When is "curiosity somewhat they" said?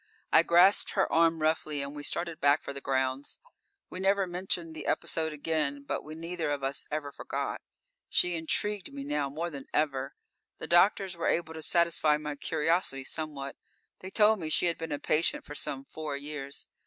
12.35-14.09